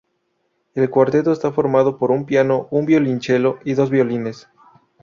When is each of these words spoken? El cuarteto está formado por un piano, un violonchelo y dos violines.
El 0.73 0.89
cuarteto 0.89 1.31
está 1.31 1.51
formado 1.51 1.99
por 1.99 2.09
un 2.09 2.25
piano, 2.25 2.67
un 2.71 2.87
violonchelo 2.87 3.59
y 3.65 3.75
dos 3.75 3.91
violines. 3.91 4.49